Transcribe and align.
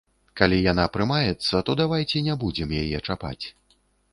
Калі 0.39 0.57
яна 0.71 0.85
прымаецца, 0.95 1.61
то 1.67 1.71
давайце 1.81 2.25
не 2.29 2.35
будзем 2.45 2.69
яе 2.81 2.97
чапаць. 3.07 3.45